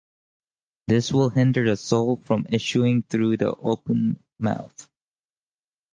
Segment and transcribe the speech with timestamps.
[0.87, 4.89] This will hinder the soul from issuing through the open mouth.